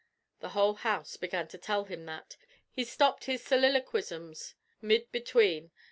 [0.39, 2.35] The whole house began to tell him that.
[2.71, 5.69] He stopped his soliloquishms mid between.